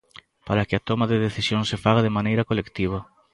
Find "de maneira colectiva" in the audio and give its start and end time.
2.05-2.99